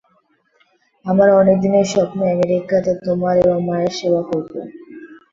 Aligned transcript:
আমার 1.05 1.29
অনেক 1.41 1.57
দিনের 1.63 1.85
স্বপ্ন 1.85 2.19
আমেরিকাতে 2.33 2.91
তোমার 3.05 3.35
এবং 3.43 3.57
মায়ের 3.67 3.93
সেবা 3.99 4.21
করবো। 4.29 4.59